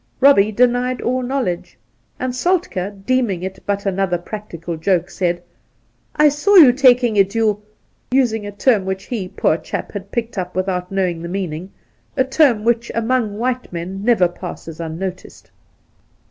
Robbie 0.19 0.51
denied, 0.51 0.99
all 0.99 1.21
know 1.21 1.43
Ijedge, 1.43 1.75
and 2.19 2.33
Soltkd, 2.33 3.05
deeming 3.05 3.43
it 3.43 3.59
but 3.67 3.85
another 3.85 4.17
practical 4.17 4.75
joke, 4.75 5.11
said, 5.11 5.43
'I 6.15 6.29
saw 6.29 6.55
you 6.55 6.73
taking 6.73 7.17
it, 7.17 7.35
you,' 7.35 7.61
using 8.11 8.47
a 8.47 8.51
term 8.51 8.85
which 8.87 9.03
he, 9.03 9.27
poor 9.27 9.57
chap, 9.57 9.91
had 9.91 10.09
picked 10.11 10.39
up 10.39 10.55
without 10.55 10.91
knowing 10.91 11.21
the 11.21 11.27
meaning, 11.29 11.69
a 12.17 12.23
term 12.23 12.63
which 12.63 12.91
among 12.95 13.37
white 13.37 13.71
men 13.71 14.03
never' 14.03 14.27
passes 14.41 14.79
unnoticed. 14.79 15.51